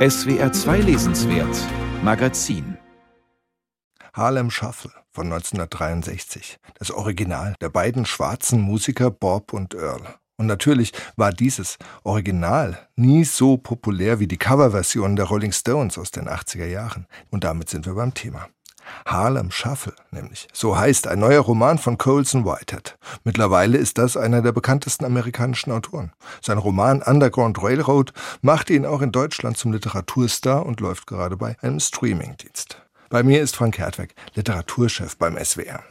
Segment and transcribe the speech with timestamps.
[0.00, 1.54] SWR 2 Lesenswert
[2.02, 2.78] Magazin
[4.14, 10.14] Harlem Shuffle von 1963, das Original der beiden schwarzen Musiker Bob und Earl.
[10.38, 16.10] Und natürlich war dieses Original nie so populär wie die Coverversion der Rolling Stones aus
[16.10, 17.06] den 80er Jahren.
[17.30, 18.48] Und damit sind wir beim Thema.
[19.06, 20.48] Harlem Shuffle nämlich.
[20.52, 22.96] So heißt ein neuer Roman von Colson Whitehead.
[23.24, 26.12] Mittlerweile ist das einer der bekanntesten amerikanischen Autoren.
[26.42, 28.12] Sein Roman Underground Railroad
[28.42, 32.80] machte ihn auch in Deutschland zum Literaturstar und läuft gerade bei einem Streamingdienst.
[33.08, 35.82] Bei mir ist Frank Hertweg, Literaturchef beim SWR.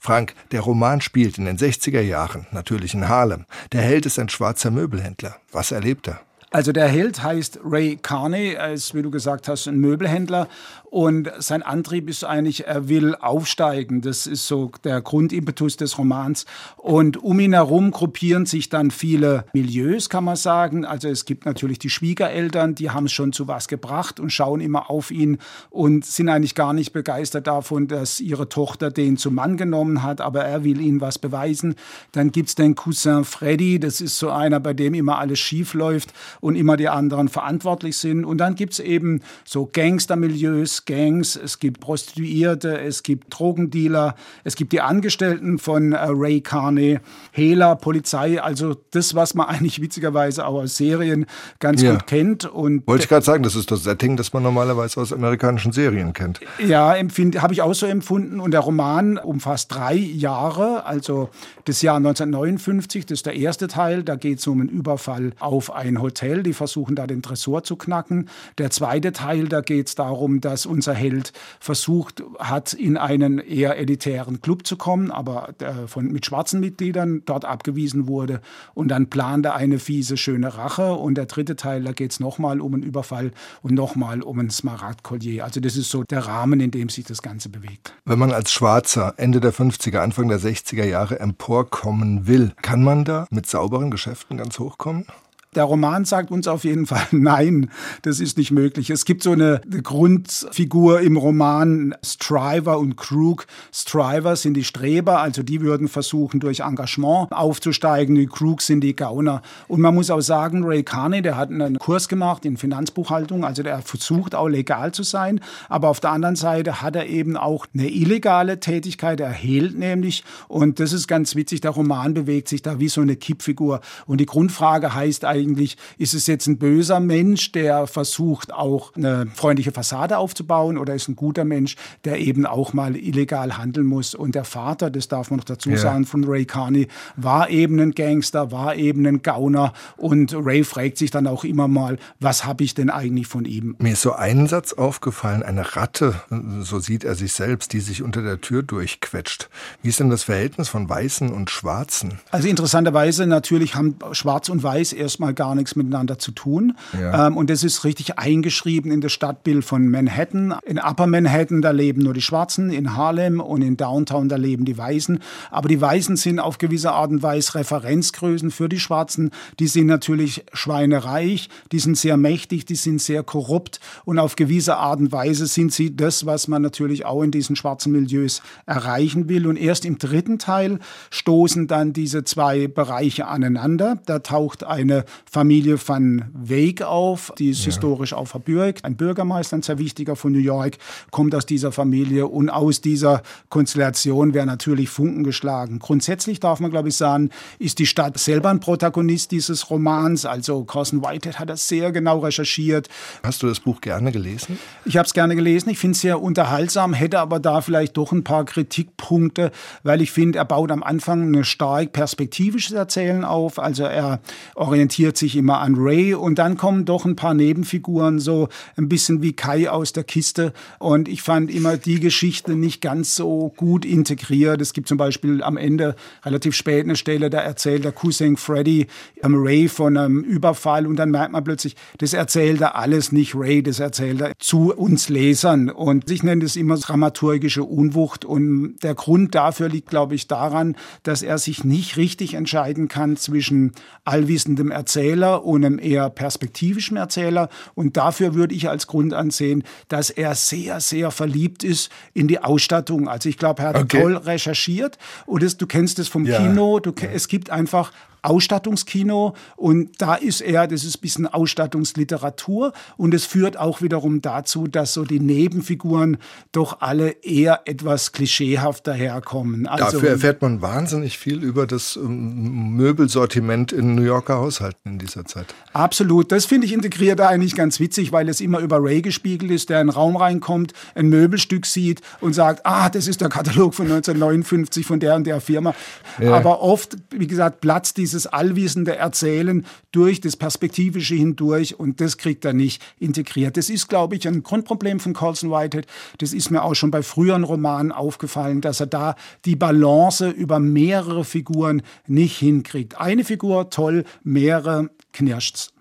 [0.00, 3.46] Frank, der Roman spielt in den 60er Jahren, natürlich in Harlem.
[3.72, 5.36] Der Held ist ein schwarzer Möbelhändler.
[5.52, 6.20] Was erlebt er?
[6.50, 10.48] Also der Held heißt Ray Carney, er ist, wie du gesagt hast, ein Möbelhändler
[10.90, 14.00] und sein Antrieb ist eigentlich, er will aufsteigen.
[14.00, 16.46] Das ist so der Grundimpetus des Romans.
[16.76, 20.86] Und um ihn herum gruppieren sich dann viele Milieus, kann man sagen.
[20.86, 24.60] Also es gibt natürlich die Schwiegereltern, die haben es schon zu was gebracht und schauen
[24.60, 25.38] immer auf ihn
[25.68, 30.22] und sind eigentlich gar nicht begeistert davon, dass ihre Tochter den zum Mann genommen hat,
[30.22, 31.74] aber er will ihnen was beweisen.
[32.12, 36.14] Dann gibt's den Cousin Freddy, das ist so einer, bei dem immer alles schief läuft
[36.40, 38.24] und immer die anderen verantwortlich sind.
[38.24, 44.56] Und dann gibt es eben so Gangstermilieus, Gangs, es gibt Prostituierte, es gibt Drogendealer, es
[44.56, 47.00] gibt die Angestellten von äh, Ray Carney,
[47.32, 51.26] Hehler, Polizei, also das, was man eigentlich witzigerweise auch aus Serien
[51.58, 51.92] ganz ja.
[51.92, 52.44] gut kennt.
[52.44, 56.12] Und Wollte ich gerade sagen, das ist das Setting, das man normalerweise aus amerikanischen Serien
[56.12, 56.40] kennt.
[56.58, 58.40] Ja, habe ich auch so empfunden.
[58.40, 61.30] Und der Roman umfasst drei Jahre, also
[61.64, 65.72] das Jahr 1959, das ist der erste Teil, da geht es um einen Überfall auf
[65.72, 68.28] ein Hotel Hotel, die versuchen da den Tresor zu knacken.
[68.58, 73.76] Der zweite Teil, da geht es darum, dass unser Held versucht hat, in einen eher
[73.76, 78.40] elitären Club zu kommen, aber äh, von, mit schwarzen Mitgliedern dort abgewiesen wurde.
[78.74, 80.94] Und dann plant er eine fiese, schöne Rache.
[80.94, 84.50] Und der dritte Teil, da geht es nochmal um einen Überfall und nochmal um ein
[84.50, 85.44] Smaragdkollier.
[85.44, 87.94] Also das ist so der Rahmen, in dem sich das Ganze bewegt.
[88.04, 93.04] Wenn man als Schwarzer Ende der 50er, Anfang der 60er Jahre emporkommen will, kann man
[93.04, 95.06] da mit sauberen Geschäften ganz hochkommen?
[95.54, 97.70] Der Roman sagt uns auf jeden Fall, nein,
[98.02, 98.90] das ist nicht möglich.
[98.90, 103.46] Es gibt so eine Grundfigur im Roman Striver und Krug.
[103.72, 108.14] Striver sind die Streber, also die würden versuchen, durch Engagement aufzusteigen.
[108.14, 109.40] Die Krug sind die Gauner.
[109.68, 113.62] Und man muss auch sagen, Ray Carney, der hat einen Kurs gemacht in Finanzbuchhaltung, also
[113.62, 115.40] der versucht auch legal zu sein.
[115.70, 119.18] Aber auf der anderen Seite hat er eben auch eine illegale Tätigkeit.
[119.20, 120.24] Er hält nämlich.
[120.46, 121.62] Und das ist ganz witzig.
[121.62, 123.80] Der Roman bewegt sich da wie so eine Kippfigur.
[124.04, 128.94] Und die Grundfrage heißt eigentlich, eigentlich, ist es jetzt ein böser Mensch, der versucht auch
[128.96, 133.86] eine freundliche Fassade aufzubauen oder ist ein guter Mensch, der eben auch mal illegal handeln
[133.86, 134.14] muss.
[134.14, 135.76] Und der Vater, das darf man noch dazu ja.
[135.76, 140.98] sagen, von Ray Carney, war eben ein Gangster, war eben ein Gauner und Ray fragt
[140.98, 143.76] sich dann auch immer mal, was habe ich denn eigentlich von ihm?
[143.78, 146.20] Mir ist so ein Satz aufgefallen, eine Ratte,
[146.60, 149.48] so sieht er sich selbst, die sich unter der Tür durchquetscht.
[149.82, 152.18] Wie ist denn das Verhältnis von Weißen und Schwarzen?
[152.30, 156.74] Also interessanterweise natürlich haben Schwarz und Weiß erstmal erstmal gar nichts miteinander zu tun.
[156.98, 157.26] Ja.
[157.26, 160.54] Ähm, und das ist richtig eingeschrieben in das Stadtbild von Manhattan.
[160.64, 164.64] In Upper Manhattan, da leben nur die Schwarzen, in Harlem und in Downtown, da leben
[164.64, 165.20] die Weißen.
[165.50, 169.30] Aber die Weißen sind auf gewisse Art und Weise Referenzgrößen für die Schwarzen.
[169.58, 174.76] Die sind natürlich schweinereich, die sind sehr mächtig, die sind sehr korrupt und auf gewisse
[174.76, 179.28] Art und Weise sind sie das, was man natürlich auch in diesen schwarzen Milieus erreichen
[179.28, 179.46] will.
[179.46, 180.78] Und erst im dritten Teil
[181.10, 183.98] stoßen dann diese zwei Bereiche aneinander.
[184.06, 187.66] Da taucht eine Familie van Weyck auf, die ist ja.
[187.66, 188.84] historisch auch verbürgt.
[188.84, 190.78] Ein Bürgermeister, ein sehr wichtiger von New York,
[191.10, 195.78] kommt aus dieser Familie und aus dieser Konstellation wäre natürlich Funken geschlagen.
[195.78, 200.24] Grundsätzlich darf man, glaube ich, sagen, ist die Stadt selber ein Protagonist dieses Romans.
[200.24, 202.88] Also Carson Whitehead hat das sehr genau recherchiert.
[203.22, 204.58] Hast du das Buch gerne gelesen?
[204.84, 205.70] Ich habe es gerne gelesen.
[205.70, 209.50] Ich finde es sehr unterhaltsam, hätte aber da vielleicht doch ein paar Kritikpunkte,
[209.82, 213.58] weil ich finde, er baut am Anfang ein stark perspektivisches Erzählen auf.
[213.58, 214.20] Also er
[214.54, 218.88] orientiert orientiert sich immer an Ray und dann kommen doch ein paar Nebenfiguren, so ein
[218.88, 220.52] bisschen wie Kai aus der Kiste.
[220.78, 224.60] Und ich fand immer die Geschichte nicht ganz so gut integriert.
[224.60, 228.86] Es gibt zum Beispiel am Ende relativ spät eine Stelle, da erzählt der Cousin Freddy
[229.22, 233.34] ähm, Ray von einem Überfall und dann merkt man plötzlich, das erzählt er alles nicht
[233.34, 235.70] Ray, das erzählt er zu uns Lesern.
[235.70, 238.24] Und ich nenne das immer dramaturgische Unwucht.
[238.24, 243.16] Und der Grund dafür liegt, glaube ich, daran, dass er sich nicht richtig entscheiden kann
[243.16, 243.72] zwischen
[244.04, 247.48] allwissendem Erzählen Erzähler und einem eher perspektivischen Erzähler.
[247.74, 252.40] Und dafür würde ich als Grund ansehen, dass er sehr, sehr verliebt ist in die
[252.40, 253.08] Ausstattung.
[253.08, 254.00] Also ich glaube, er hat okay.
[254.00, 254.98] toll recherchiert.
[255.26, 256.38] Und das, du kennst es vom ja.
[256.38, 256.80] Kino.
[256.80, 256.92] Du.
[257.12, 257.92] Es gibt einfach
[258.22, 264.22] Ausstattungskino und da ist er, das ist ein bisschen Ausstattungsliteratur und es führt auch wiederum
[264.22, 266.18] dazu, dass so die Nebenfiguren
[266.52, 269.66] doch alle eher etwas klischeehaft daherkommen.
[269.66, 274.98] Also, Dafür erfährt man wahnsinnig viel über das ähm, Möbelsortiment in New Yorker Haushalten in
[274.98, 275.46] dieser Zeit.
[275.72, 279.70] Absolut, das finde ich integriert eigentlich ganz witzig, weil es immer über Ray gespiegelt ist,
[279.70, 283.74] der in den Raum reinkommt, ein Möbelstück sieht und sagt, ah, das ist der Katalog
[283.74, 285.74] von 1959 von der und der Firma.
[286.20, 286.34] Ja.
[286.34, 292.46] Aber oft, wie gesagt, platzt dieses allwissende Erzählen durch das Perspektivische hindurch und das kriegt
[292.46, 293.58] er nicht integriert.
[293.58, 295.86] Das ist, glaube ich, ein Grundproblem von Colson Whitehead.
[296.16, 299.14] Das ist mir auch schon bei früheren Romanen aufgefallen, dass er da
[299.44, 302.98] die Balance über mehrere Figuren nicht hinkriegt.
[302.98, 305.72] Eine Figur, toll, mehrere, knirscht's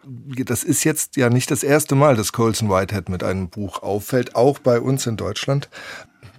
[0.45, 4.35] das ist jetzt ja nicht das erste Mal, dass Colson Whitehead mit einem Buch auffällt,
[4.35, 5.69] auch bei uns in Deutschland.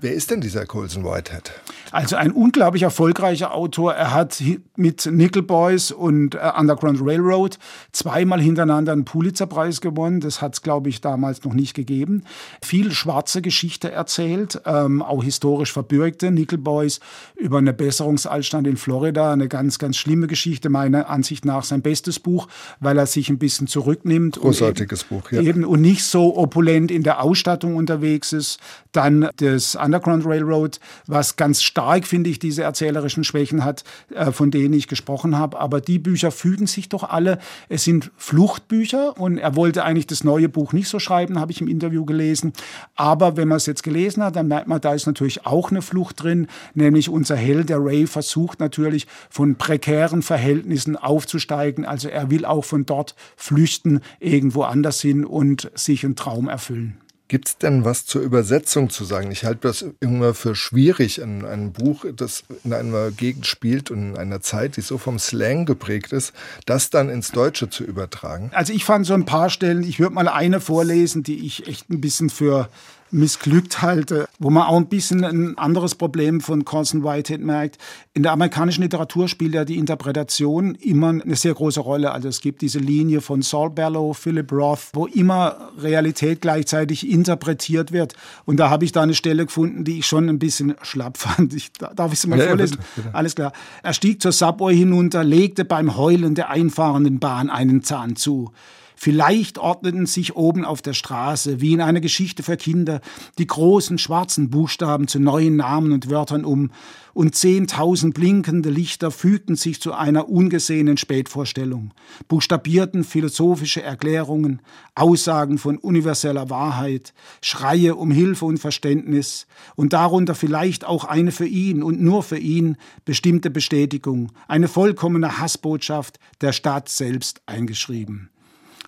[0.01, 1.53] Wer ist denn dieser Colson Whitehead?
[1.91, 3.95] Also ein unglaublich erfolgreicher Autor.
[3.95, 4.43] Er hat
[4.77, 7.59] mit Nickel Boys und äh, Underground Railroad
[7.93, 10.21] zweimal hintereinander einen Pulitzerpreis gewonnen.
[10.21, 12.25] Das hat es, glaube ich, damals noch nicht gegeben.
[12.63, 16.31] Viel schwarze Geschichte erzählt, ähm, auch historisch verbürgte.
[16.31, 17.01] Nickel Boys
[17.37, 19.33] über eine Besserungsanstalt in Florida.
[19.33, 22.49] Eine ganz, ganz schlimme Geschichte, meiner Ansicht nach sein bestes Buch,
[22.81, 24.39] weil er sich ein bisschen zurücknimmt.
[24.39, 25.41] Großartiges und eben, Buch, ja.
[25.41, 28.61] Eben, und nicht so opulent in der Ausstattung unterwegs ist.
[28.93, 34.51] Dann das Underground Railroad, was ganz stark, finde ich, diese erzählerischen Schwächen hat, äh, von
[34.51, 35.59] denen ich gesprochen habe.
[35.59, 37.39] Aber die Bücher fügen sich doch alle.
[37.71, 41.63] Es sind Fluchtbücher und er wollte eigentlich das neue Buch nicht so schreiben, habe ich
[41.63, 42.53] im Interview gelesen.
[42.97, 45.81] Aber wenn man es jetzt gelesen hat, dann merkt man, da ist natürlich auch eine
[45.81, 51.87] Flucht drin, nämlich unser Held, der Ray, versucht natürlich von prekären Verhältnissen aufzusteigen.
[51.87, 56.99] Also er will auch von dort flüchten, irgendwo anders hin und sich einen Traum erfüllen.
[57.29, 59.31] Gibt es denn was zur Übersetzung zu sagen?
[59.31, 64.11] Ich halte das immer für schwierig, in einem Buch, das in einer Gegend spielt und
[64.11, 66.33] in einer Zeit, die so vom Slang geprägt ist,
[66.65, 68.51] das dann ins Deutsche zu übertragen.
[68.55, 71.91] Also ich fand so ein paar Stellen, ich würde mal eine vorlesen, die ich echt
[71.91, 72.71] ein bisschen für
[73.11, 77.79] missglückt halte, wo man auch ein bisschen ein anderes Problem von Colson Whitehead merkt.
[78.15, 82.13] In der amerikanischen Literatur spielt ja die Interpretation immer eine sehr große Rolle.
[82.13, 87.93] Also es gibt diese Linie von Saul Bellow, Philip Roth, wo immer Realität gleichzeitig interpretiert
[87.93, 88.15] wird.
[88.45, 91.55] Und da habe ich da eine Stelle gefunden, die ich schon ein bisschen schlapp fand.
[91.55, 92.77] Ich, darf ich sie mal ja, vorlesen?
[92.77, 93.15] Bitte, bitte.
[93.15, 93.53] Alles klar.
[93.83, 98.53] Er stieg zur Subway hinunter, legte beim Heulen der einfahrenden Bahn einen Zahn zu.
[99.01, 103.01] Vielleicht ordneten sich oben auf der Straße, wie in einer Geschichte für Kinder,
[103.39, 106.73] die großen schwarzen Buchstaben zu neuen Namen und Wörtern um,
[107.15, 111.95] und zehntausend blinkende Lichter fügten sich zu einer ungesehenen Spätvorstellung,
[112.27, 114.63] buchstabierten philosophische Erklärungen,
[114.97, 119.47] Aussagen von universeller Wahrheit, Schreie um Hilfe und Verständnis
[119.77, 125.39] und darunter vielleicht auch eine für ihn und nur für ihn bestimmte Bestätigung, eine vollkommene
[125.39, 128.31] Hassbotschaft der Stadt selbst eingeschrieben.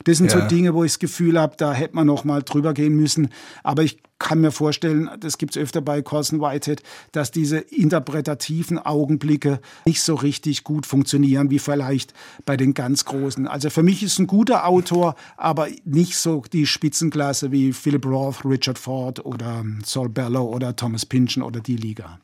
[0.04, 0.40] Das sind ja.
[0.40, 3.28] so Dinge, wo ich das Gefühl habe, da hätte man noch mal drüber gehen müssen.
[3.62, 6.82] Aber ich kann mir vorstellen, das gibt es öfter bei Colson Whitehead,
[7.12, 12.14] dass diese interpretativen Augenblicke nicht so richtig gut funktionieren wie vielleicht
[12.44, 13.48] bei den ganz Großen.
[13.48, 18.44] Also für mich ist ein guter Autor, aber nicht so die Spitzenklasse wie Philip Roth,
[18.44, 22.20] Richard Ford oder Saul Bellow oder Thomas Pynchon oder die Liga.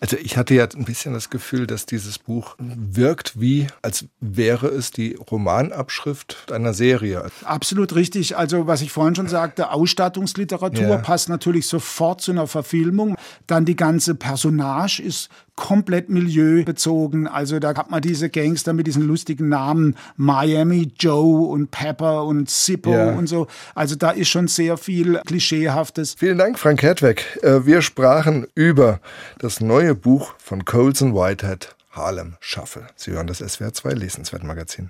[0.00, 4.68] Also ich hatte ja ein bisschen das Gefühl, dass dieses Buch wirkt wie, als wäre
[4.68, 7.24] es die Romanabschrift einer Serie.
[7.44, 8.36] Absolut richtig.
[8.36, 10.96] Also was ich vorhin schon sagte, Ausstattungsliteratur ja.
[10.98, 13.16] passt natürlich sofort zu einer Verfilmung.
[13.46, 17.26] Dann die ganze Personage ist komplett milieubezogen.
[17.26, 22.48] Also da hat man diese Gangster mit diesen lustigen Namen Miami Joe und Pepper und
[22.48, 23.10] Zippo ja.
[23.10, 23.48] und so.
[23.74, 26.14] Also da ist schon sehr viel Klischeehaftes.
[26.16, 27.40] Vielen Dank, Frank Hertweg.
[27.42, 29.00] Äh, wir sprachen über
[29.40, 32.86] das neue Buch von Colson Whitehead, Harlem Shuffle.
[32.94, 34.86] Sie hören das SWR 2 Lesenswert Magazin.